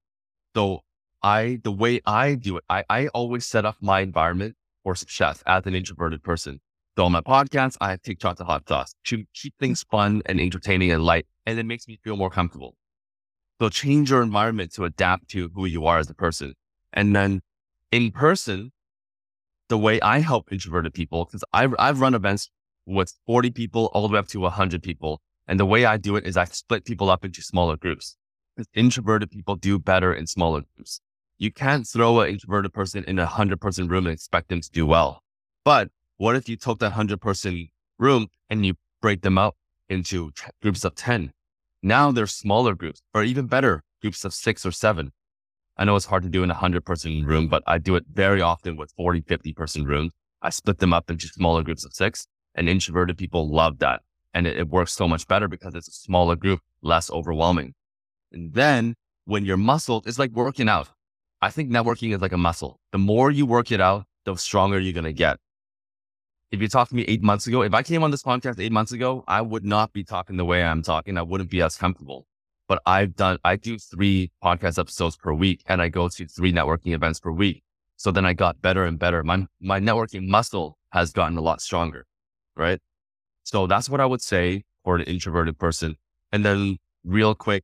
[0.54, 0.80] So
[1.22, 5.42] I, the way I do it, I, I always set up my environment for success
[5.46, 6.60] as an introverted person.
[6.96, 10.40] So on my podcast, I have TikTok to hot sauce to keep things fun and
[10.40, 12.76] entertaining and light, and it makes me feel more comfortable.
[13.60, 16.54] So change your environment to adapt to who you are as a person.
[16.92, 17.40] And then
[17.90, 18.70] in person,
[19.68, 22.50] the way I help introverted people, because I've, I've run events
[22.86, 25.20] with 40 people all the way up to 100 people.
[25.46, 28.16] And the way I do it is I split people up into smaller groups.
[28.56, 31.00] Because introverted people do better in smaller groups.
[31.38, 34.70] You can't throw an introverted person in a 100 person room and expect them to
[34.70, 35.22] do well.
[35.64, 39.56] But what if you took that 100 person room and you break them up
[39.88, 41.32] into t- groups of 10?
[41.82, 45.12] Now they're smaller groups, or even better, groups of six or seven.
[45.76, 48.04] I know it's hard to do in a 100 person room, but I do it
[48.10, 50.12] very often with 40, 50 person rooms.
[50.40, 54.02] I split them up into smaller groups of six, and introverted people love that.
[54.34, 57.74] And it, it works so much better because it's a smaller group, less overwhelming.
[58.32, 58.94] And then
[59.24, 60.88] when you're muscled, it's like working out.
[61.40, 62.80] I think networking is like a muscle.
[62.92, 65.38] The more you work it out, the stronger you're going to get
[66.54, 68.72] if you talked to me eight months ago, if I came on this podcast eight
[68.72, 71.18] months ago, I would not be talking the way I'm talking.
[71.18, 72.26] I wouldn't be as comfortable.
[72.68, 76.52] But I've done, I do three podcast episodes per week and I go to three
[76.52, 77.62] networking events per week.
[77.96, 79.22] So then I got better and better.
[79.22, 82.06] My, my networking muscle has gotten a lot stronger.
[82.56, 82.80] Right.
[83.44, 85.96] So that's what I would say for an introverted person.
[86.32, 87.62] And then real quick,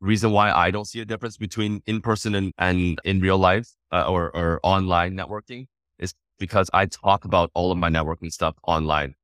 [0.00, 3.68] reason why I don't see a difference between in person and, and in real life
[3.92, 5.66] uh, or, or online networking
[5.98, 9.14] is because I talk about all of my networking stuff online.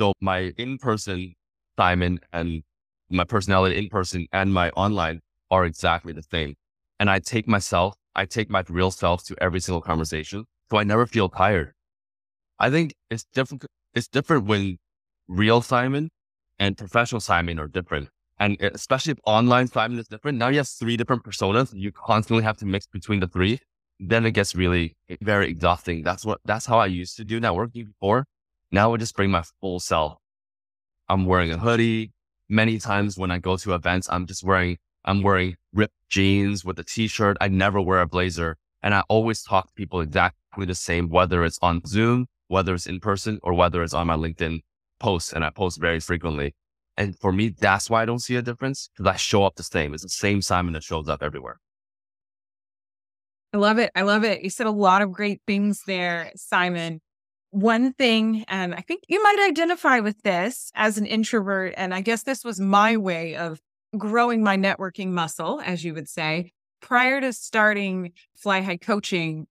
[0.00, 1.34] So my in-person
[1.78, 2.62] Simon and
[3.10, 6.54] my personality in person and my online are exactly the same.
[7.00, 10.44] And I take myself, I take my real self to every single conversation.
[10.70, 11.72] So I never feel tired.
[12.58, 13.64] I think it's different.
[13.94, 14.78] It's different when
[15.32, 16.10] real Simon
[16.58, 18.08] and professional Simon are different.
[18.38, 20.38] And especially if online Simon is different.
[20.38, 21.72] Now you have three different personas.
[21.74, 23.60] You constantly have to mix between the three
[24.08, 26.02] then it gets really very exhausting.
[26.02, 28.26] That's what that's how I used to do networking before.
[28.70, 30.18] Now I just bring my full self.
[31.08, 32.12] I'm wearing a hoodie.
[32.48, 36.78] Many times when I go to events, I'm just wearing I'm wearing ripped jeans with
[36.78, 37.36] a t-shirt.
[37.40, 38.56] I never wear a blazer.
[38.82, 42.86] And I always talk to people exactly the same, whether it's on Zoom, whether it's
[42.86, 44.60] in person, or whether it's on my LinkedIn
[45.02, 45.32] posts.
[45.32, 46.54] And I post very frequently.
[46.96, 49.62] And for me, that's why I don't see a difference because I show up the
[49.62, 49.92] same.
[49.94, 51.58] It's the same Simon that shows up everywhere.
[53.52, 53.90] I love it.
[53.94, 54.42] I love it.
[54.42, 57.00] You said a lot of great things there, Simon.
[57.50, 62.00] One thing, and I think you might identify with this as an introvert, and I
[62.00, 63.60] guess this was my way of
[63.98, 66.52] growing my networking muscle, as you would say.
[66.80, 69.46] Prior to starting Fly High Coaching,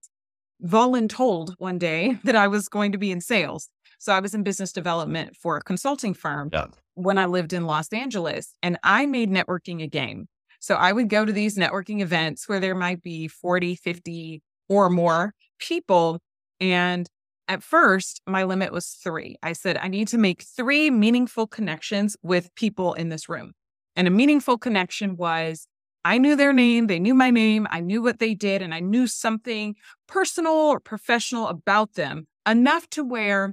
[0.64, 3.68] Volen told one day that I was going to be in sales.
[4.02, 6.66] So I was in business development for a consulting firm yeah.
[6.94, 10.26] when I lived in Los Angeles, and I made networking a game.
[10.58, 14.90] So I would go to these networking events where there might be 40, 50 or
[14.90, 16.18] more people.
[16.58, 17.08] And
[17.46, 19.36] at first, my limit was three.
[19.40, 23.52] I said, I need to make three meaningful connections with people in this room.
[23.94, 25.68] And a meaningful connection was
[26.04, 28.80] I knew their name, they knew my name, I knew what they did, and I
[28.80, 29.76] knew something
[30.08, 33.52] personal or professional about them enough to where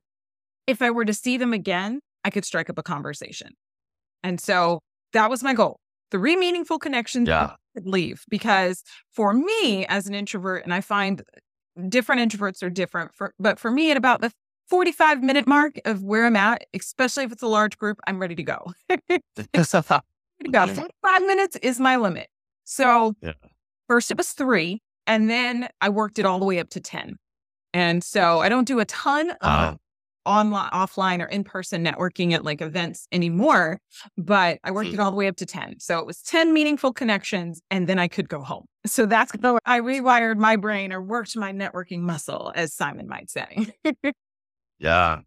[0.69, 3.53] if I were to see them again, I could strike up a conversation.
[4.23, 4.79] And so
[5.13, 5.79] that was my goal
[6.11, 7.55] three meaningful connections yeah.
[7.83, 11.23] leave because for me as an introvert and i find
[11.87, 14.31] different introverts are different for but for me at about the
[14.69, 18.35] 45 minute mark of where i'm at especially if it's a large group i'm ready
[18.35, 18.73] to go
[20.47, 22.27] about 45 minutes is my limit
[22.63, 23.33] so yeah.
[23.87, 27.15] first it was three and then i worked it all the way up to 10
[27.73, 29.75] and so i don't do a ton of uh,
[30.25, 33.79] online, offline, or in person networking at like events anymore,
[34.17, 35.01] but I worked it hmm.
[35.01, 35.79] all the way up to 10.
[35.79, 38.65] So it was 10 meaningful connections, and then I could go home.
[38.85, 43.29] So that's how I rewired my brain or worked my networking muscle, as Simon might
[43.29, 43.67] say.
[44.79, 45.19] yeah.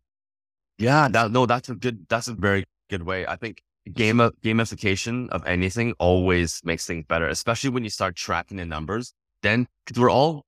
[0.79, 1.09] Yeah.
[1.09, 3.27] That, no, that's a good, that's a very good way.
[3.27, 8.17] I think game of, gamification of anything always makes things better, especially when you start
[8.17, 9.13] tracking the numbers.
[9.43, 10.45] Then, because we're all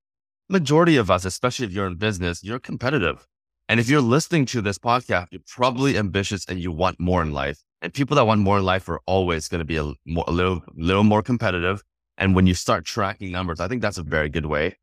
[0.48, 3.26] majority of us, especially if you're in business, you're competitive.
[3.68, 7.32] And if you're listening to this podcast, you're probably ambitious and you want more in
[7.32, 7.58] life.
[7.80, 10.32] And people that want more in life are always going to be a, more, a
[10.32, 11.82] little, little more competitive.
[12.18, 14.76] And when you start tracking numbers, I think that's a very good way.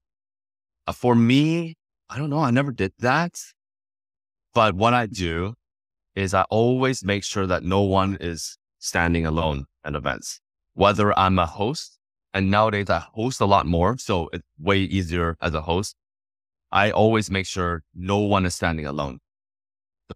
[0.87, 1.75] Uh, for me,
[2.09, 2.39] I don't know.
[2.39, 3.39] I never did that.
[4.53, 5.53] But what I do
[6.15, 10.41] is I always make sure that no one is standing alone at events,
[10.73, 11.99] whether I'm a host
[12.33, 13.97] and nowadays I host a lot more.
[13.97, 15.95] So it's way easier as a host
[16.71, 19.19] I always make sure no one is standing alone.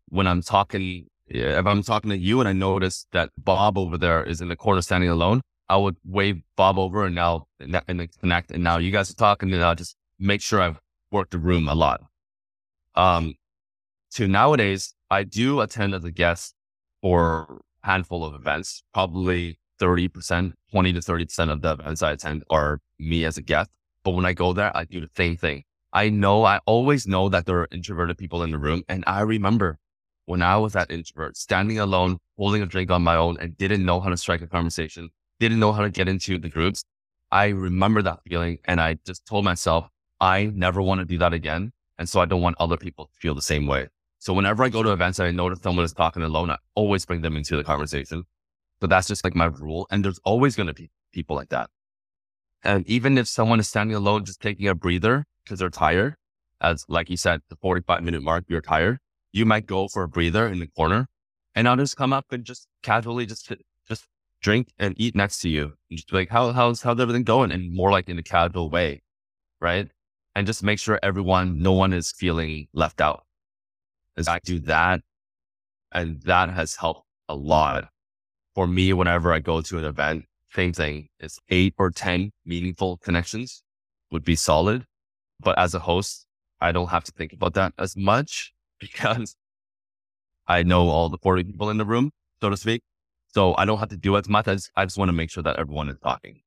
[0.10, 4.24] When I'm talking, if I'm talking to you and I notice that Bob over there
[4.24, 8.52] is in the corner standing alone, I would wave Bob over and now and connect.
[8.52, 10.80] And now you guys are talking and I'll just make sure I've
[11.12, 12.02] worked the room a lot.
[12.96, 13.36] Um,
[14.12, 16.54] to nowadays, I do attend as a guest
[17.02, 22.44] for a handful of events, probably 30%, 20 to 30% of the events I attend
[22.50, 23.72] are me as a guest.
[24.04, 25.64] But when I go there, I do the same thing.
[25.96, 28.84] I know, I always know that there are introverted people in the room.
[28.90, 29.80] And I remember
[30.26, 33.86] when I was that introvert, standing alone, holding a drink on my own and didn't
[33.86, 36.84] know how to strike a conversation, didn't know how to get into the groups.
[37.32, 39.88] I remember that feeling and I just told myself,
[40.20, 41.72] I never want to do that again.
[41.98, 43.88] And so I don't want other people to feel the same way.
[44.20, 47.06] So whenever I go to events and I notice someone is talking alone, I always
[47.06, 48.26] bring them into the conversation.
[48.82, 49.88] So that's just like my rule.
[49.90, 51.70] And there's always going to be people like that.
[52.66, 56.16] And even if someone is standing alone, just taking a breather because they're tired,
[56.60, 59.00] as like you said, the 45 minute mark, you're tired,
[59.32, 61.08] you might go for a breather in the corner
[61.56, 63.52] and I'll just come up and just casually just,
[63.88, 64.08] just
[64.42, 65.74] drink and eat next to you.
[65.90, 67.52] And just be like, how, how's, how's everything going?
[67.52, 69.02] And more like in a casual way.
[69.62, 69.90] Right.
[70.36, 73.24] And just make sure everyone, no one is feeling left out.
[74.18, 75.02] As I do that.
[75.92, 77.90] And that has helped a lot
[78.56, 82.98] for me, whenever I go to an event, same thing is eight or 10 meaningful
[82.98, 83.62] connections
[84.12, 84.86] would be solid.
[85.40, 86.26] But as a host,
[86.62, 89.36] I don't have to think about that as much because
[90.48, 92.82] I know all the 40 people in the room, so to speak.
[93.28, 95.44] So I don't have to do as much as I just want to make sure
[95.44, 96.42] that everyone is talking.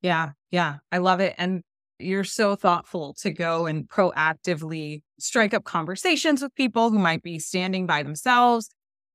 [0.00, 0.30] Yeah.
[0.50, 0.76] Yeah.
[0.90, 1.34] I love it.
[1.36, 1.62] And
[1.98, 7.38] you're so thoughtful to go and proactively strike up conversations with people who might be
[7.38, 8.70] standing by themselves.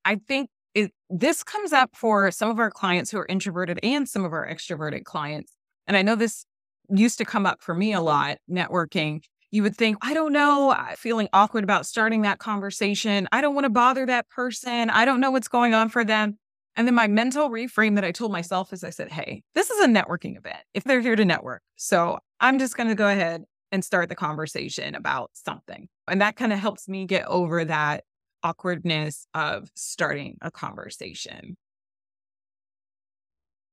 [0.05, 4.07] I think it, this comes up for some of our clients who are introverted and
[4.07, 5.53] some of our extroverted clients.
[5.87, 6.45] And I know this
[6.89, 9.23] used to come up for me a lot networking.
[9.51, 13.27] You would think, I don't know, I feeling awkward about starting that conversation.
[13.31, 14.89] I don't want to bother that person.
[14.89, 16.39] I don't know what's going on for them.
[16.75, 19.79] And then my mental reframe that I told myself is I said, hey, this is
[19.83, 21.61] a networking event if they're here to network.
[21.75, 25.87] So I'm just going to go ahead and start the conversation about something.
[26.07, 28.03] And that kind of helps me get over that
[28.41, 31.57] awkwardness of starting a conversation.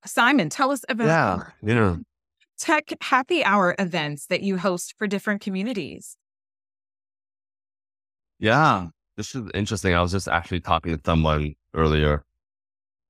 [0.07, 1.99] Simon, tell us about yeah, you know,
[2.61, 6.17] tech happy hour events that you host for different communities.
[8.39, 9.95] Yeah, this is interesting.
[9.95, 12.25] I was just actually talking to someone earlier.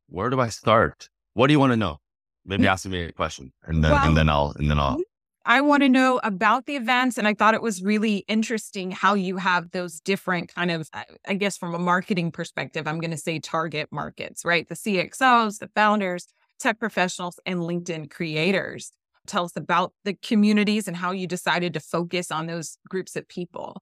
[0.09, 1.09] Where do I start?
[1.35, 1.99] What do you want to know?
[2.45, 2.69] Maybe mm.
[2.69, 4.99] ask me a question, and then well, and then I'll and then I'll
[5.47, 7.17] I want to know about the events.
[7.17, 10.89] And I thought it was really interesting how you have those different kind of,
[11.27, 14.69] I guess, from a marketing perspective, I'm going to say target markets, right?
[14.69, 16.27] The CXOs, the founders,
[16.59, 18.93] tech professionals, and LinkedIn creators.
[19.31, 23.29] Tell us about the communities and how you decided to focus on those groups of
[23.29, 23.81] people.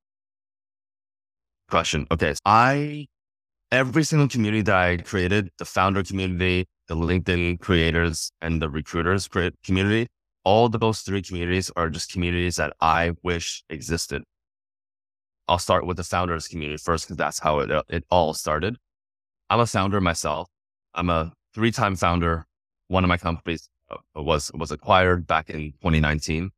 [1.71, 2.07] Question.
[2.11, 2.35] Okay.
[2.45, 3.07] I,
[3.73, 9.27] every single community that I created, the founder community, the LinkedIn creators, and the recruiters
[9.65, 10.09] community,
[10.45, 14.25] all those three communities are just communities that I wish existed.
[15.49, 18.77] I'll start with the founders community first because that's how it, it all started.
[19.49, 20.47] I'm a founder myself.
[20.93, 22.45] I'm a three-time founder.
[22.89, 26.51] One of my companies uh, Uh, was was acquired back in 2019.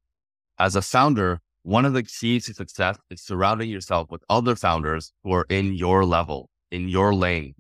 [0.59, 5.13] As a founder, one of the keys to success is surrounding yourself with other founders
[5.23, 7.55] who are in your level, in your lane,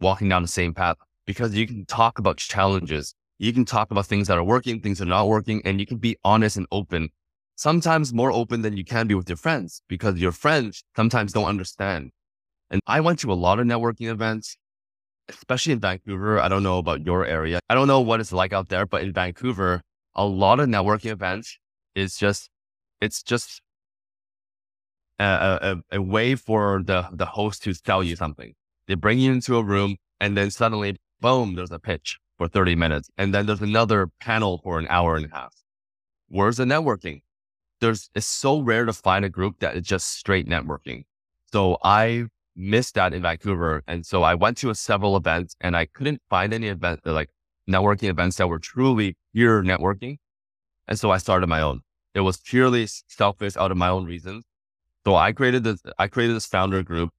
[0.00, 4.06] walking down the same path, because you can talk about challenges you can talk about
[4.06, 6.66] things that are working, things that are not working, and you can be honest and
[6.70, 7.08] open.
[7.56, 11.46] Sometimes more open than you can be with your friends because your friends sometimes don't
[11.46, 12.10] understand.
[12.70, 14.56] And I went to a lot of networking events,
[15.28, 16.40] especially in Vancouver.
[16.40, 17.60] I don't know about your area.
[17.68, 19.82] I don't know what it's like out there, but in Vancouver,
[20.14, 21.58] a lot of networking events
[21.94, 22.50] is just,
[23.00, 23.60] it's just
[25.18, 25.24] a,
[25.92, 28.54] a, a way for the, the host to sell you something.
[28.86, 32.74] They bring you into a room and then suddenly, boom, there's a pitch for 30
[32.74, 33.08] minutes.
[33.16, 35.54] And then there's another panel for an hour and a half.
[36.28, 37.22] Where's the networking?
[37.80, 41.04] There's, it's so rare to find a group that is just straight networking.
[41.52, 42.26] So I
[42.56, 43.82] missed that in Vancouver.
[43.86, 47.12] And so I went to a several events and I couldn't find any event uh,
[47.12, 47.30] like
[47.68, 50.18] networking events that were truly pure networking.
[50.86, 51.80] And so I started my own.
[52.14, 54.44] It was purely selfish out of my own reasons.
[55.04, 57.10] So I created this, I created this founder group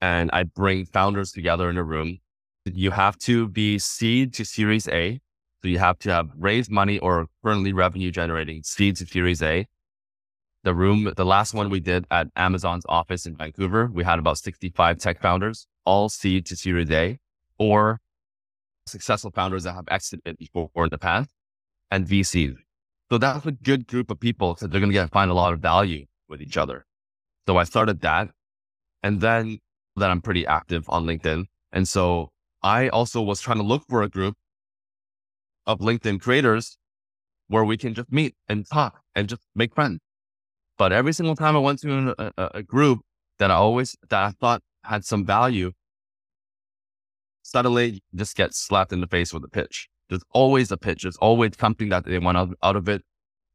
[0.00, 2.18] and I bring founders together in a room
[2.74, 5.20] you have to be seed to series A.
[5.62, 9.66] So you have to have raised money or currently revenue generating seed to series A.
[10.64, 14.38] The room, the last one we did at Amazon's office in Vancouver, we had about
[14.38, 17.18] 65 tech founders, all seed to series A
[17.58, 18.00] or
[18.86, 21.30] successful founders that have exited before in the past
[21.90, 22.56] and VCs.
[23.10, 25.52] So that's a good group of people because they're going to get find a lot
[25.52, 26.84] of value with each other.
[27.46, 28.30] So I started that.
[29.02, 29.58] And then
[29.96, 31.44] that I'm pretty active on LinkedIn.
[31.72, 32.30] And so
[32.62, 34.36] I also was trying to look for a group
[35.66, 36.78] of LinkedIn creators
[37.48, 40.00] where we can just meet and talk and just make friends.
[40.78, 43.00] But every single time I went to a, a, a group
[43.38, 45.72] that I always, that I thought had some value,
[47.42, 49.88] suddenly just get slapped in the face with a pitch.
[50.08, 51.02] There's always a pitch.
[51.02, 53.02] There's always something that they want out, out of it.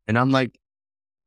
[0.07, 0.59] And I'm like,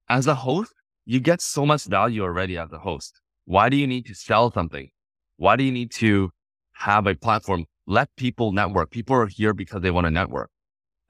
[0.08, 0.72] as a host,
[1.06, 3.20] you get so much value already as a host.
[3.44, 4.90] Why do you need to sell something?
[5.36, 6.30] Why do you need to
[6.72, 7.64] have a platform?
[7.86, 8.90] Let people network.
[8.90, 10.50] People are here because they want to network,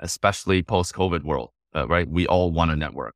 [0.00, 2.08] especially post COVID world, uh, right?
[2.08, 3.14] We all want to network.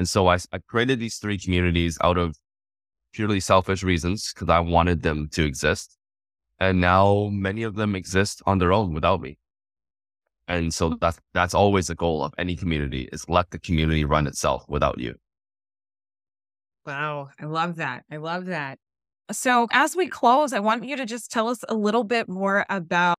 [0.00, 2.34] And so I, I created these three communities out of
[3.12, 5.98] purely selfish reasons because I wanted them to exist.
[6.58, 9.36] And now many of them exist on their own without me.
[10.48, 14.26] And so that's, that's always the goal of any community is let the community run
[14.26, 15.16] itself without you.
[16.86, 17.28] Wow.
[17.38, 18.04] I love that.
[18.10, 18.78] I love that.
[19.30, 22.64] So as we close, I want you to just tell us a little bit more
[22.70, 23.18] about.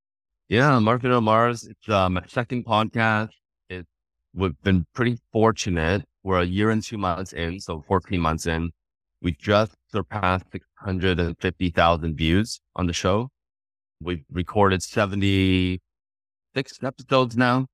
[0.50, 1.64] Yeah, Market on Mars.
[1.64, 3.30] It's um, a second podcast.
[3.70, 3.86] It,
[4.34, 6.06] we've been pretty fortunate.
[6.24, 8.72] We're a year and two months in, so 14 months in.
[9.22, 13.30] We just surpassed 650,000 views on the show.
[14.00, 15.80] We've recorded 76
[16.84, 17.68] episodes now.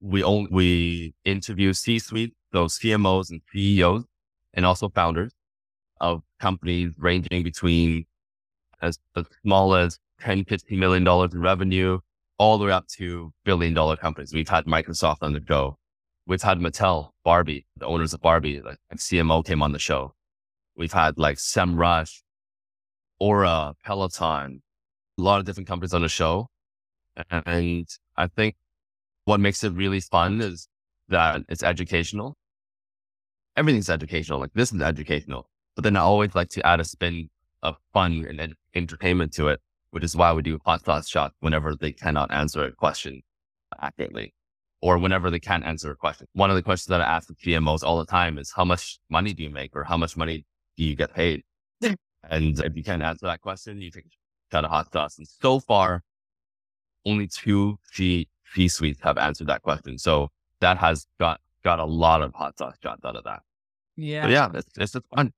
[0.00, 4.04] We only, we interview C-suite, those CMOs and CEOs,
[4.54, 5.32] and also founders
[6.00, 8.06] of companies ranging between
[8.80, 11.98] as, as small as 10, 15 million dollars in revenue,
[12.38, 14.32] all the way up to billion dollar companies.
[14.32, 15.74] We've had Microsoft on the.
[16.30, 20.14] We've had Mattel, Barbie, the owners of Barbie, like, like CMO came on the show.
[20.76, 22.22] We've had like SEMrush,
[23.18, 24.62] Aura, Peloton,
[25.18, 26.46] a lot of different companies on the show.
[27.32, 28.54] And I think
[29.24, 30.68] what makes it really fun is
[31.08, 32.36] that it's educational.
[33.56, 34.38] Everything's educational.
[34.38, 37.28] Like this is educational, but then I always like to add a spin
[37.64, 39.58] of fun and entertainment to it,
[39.90, 43.22] which is why we do hot sauce shot whenever they cannot answer a question
[43.80, 44.32] accurately
[44.82, 46.26] or whenever they can't answer a question.
[46.32, 48.98] One of the questions that I ask the CMOs all the time is how much
[49.10, 50.44] money do you make or how much money
[50.76, 51.42] do you get paid?
[51.82, 51.96] and
[52.60, 54.08] if you can't answer that question, you take a
[54.52, 55.18] shot of hot sauce.
[55.18, 56.02] And so far,
[57.04, 59.98] only two C C suites have answered that question.
[59.98, 60.28] So
[60.60, 63.42] that has got got a lot of hot sauce shots out of that.
[63.96, 64.22] Yeah.
[64.22, 65.32] But yeah, it's it's just fun.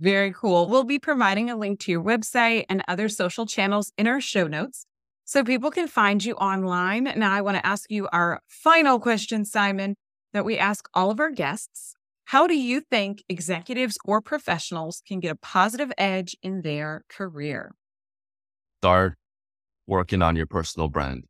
[0.00, 0.68] Very cool.
[0.68, 4.46] We'll be providing a link to your website and other social channels in our show
[4.46, 4.86] notes
[5.24, 7.04] so people can find you online.
[7.16, 9.96] Now, I want to ask you our final question, Simon,
[10.32, 11.94] that we ask all of our guests.
[12.26, 17.74] How do you think executives or professionals can get a positive edge in their career?
[18.80, 19.14] Start
[19.86, 21.24] working on your personal brand.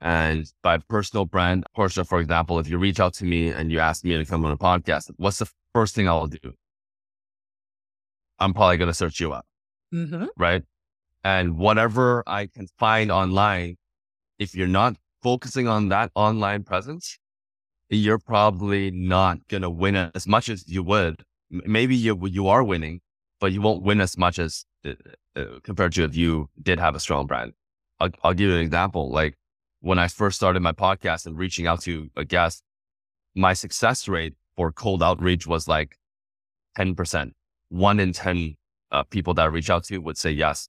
[0.00, 3.78] And by personal brand, Porschia, for example, if you reach out to me and you
[3.80, 6.52] ask me to come on a podcast, what's the first thing I'll do?
[8.38, 9.46] I'm probably going to search you up.
[9.92, 10.26] Mm-hmm.
[10.36, 10.62] Right.
[11.24, 13.76] And whatever I can find online,
[14.38, 17.18] if you're not focusing on that online presence,
[17.88, 21.22] you're probably not going to win as much as you would.
[21.50, 23.00] Maybe you, you are winning,
[23.40, 24.92] but you won't win as much as uh,
[25.34, 27.52] uh, compared to if you did have a strong brand.
[28.00, 29.10] I'll, I'll give you an example.
[29.10, 29.34] Like
[29.80, 32.62] when I first started my podcast and reaching out to a guest,
[33.34, 35.96] my success rate for cold outreach was like
[36.76, 37.32] 10%.
[37.70, 38.56] One in 10
[38.90, 40.68] uh, people that I reach out to would say yes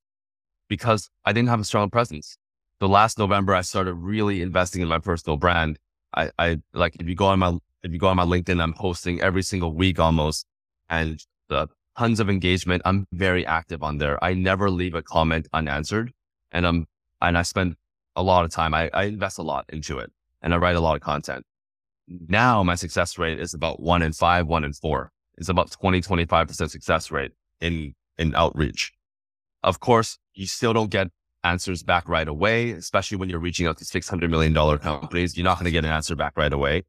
[0.68, 2.38] because I didn't have a strong presence.
[2.80, 5.80] The last November, I started really investing in my personal brand
[6.16, 8.74] I, I like if you go on my if you go on my LinkedIn, I'm
[8.74, 10.46] posting every single week almost,
[10.90, 12.82] and the tons of engagement.
[12.86, 14.24] I'm very active on there.
[14.24, 16.12] I never leave a comment unanswered,
[16.52, 16.88] and I'm
[17.22, 17.76] and I spend
[18.16, 18.74] a lot of time.
[18.74, 20.12] I, I invest a lot into it,
[20.42, 21.46] and I write a lot of content.
[22.08, 25.12] Now my success rate is about one in five, one in four.
[25.38, 28.94] It's about 20, 25% success rate in, in outreach.
[29.64, 31.08] Of course, you still don't get
[31.44, 35.38] answers back right away, especially when you're reaching out to $600 million companies.
[35.38, 36.84] You're not going to get an answer back right away.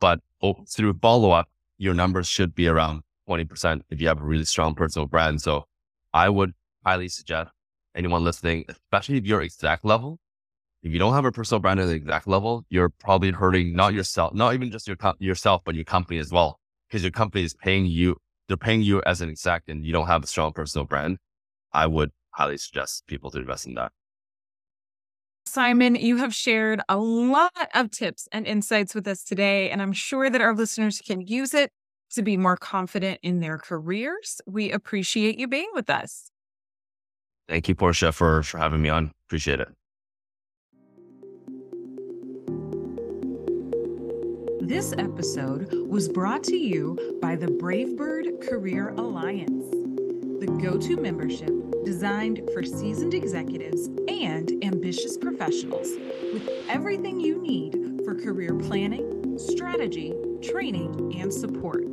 [0.00, 0.20] But
[0.68, 4.74] through follow up, your numbers should be around 20% if you have a really strong
[4.74, 5.40] personal brand.
[5.40, 5.64] So
[6.12, 6.52] I would
[6.84, 7.50] highly suggest
[7.94, 10.18] anyone listening, especially if you're exact level,
[10.82, 13.92] if you don't have a personal brand at the exact level, you're probably hurting not
[13.92, 17.54] yourself, not even just your yourself, but your company as well, because your company is
[17.54, 18.16] paying you.
[18.46, 21.18] They're paying you as an exact, and you don't have a strong personal brand.
[21.72, 23.92] I would highly suggest people to invest in that.
[25.46, 29.92] Simon, you have shared a lot of tips and insights with us today, and I'm
[29.92, 31.70] sure that our listeners can use it
[32.10, 34.40] to be more confident in their careers.
[34.46, 36.30] We appreciate you being with us.
[37.48, 39.12] Thank you, Porschia, for, for having me on.
[39.28, 39.68] Appreciate it.
[44.60, 50.96] This episode was brought to you by the Brave Bird Career Alliance, the go to
[50.96, 55.88] membership designed for seasoned executives and ambitious professionals
[56.32, 60.12] with everything you need for career planning, strategy,
[60.42, 61.84] training, and support.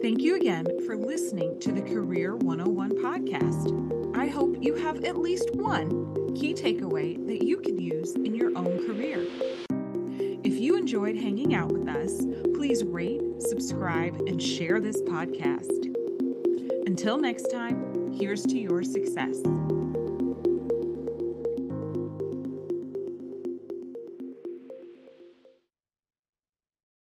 [0.00, 4.16] Thank you again for listening to the Career 101 podcast.
[4.16, 8.56] I hope you have at least one key takeaway that you can use in your
[8.56, 9.26] own career.
[10.44, 12.24] If you enjoyed hanging out with us,
[12.54, 15.86] please rate, subscribe, and share this podcast.
[16.86, 17.87] Until next time,
[18.18, 19.40] here's to your success.